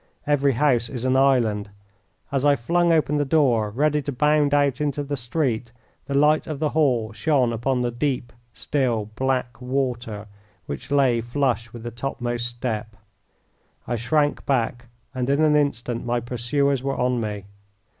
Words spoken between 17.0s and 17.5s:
me.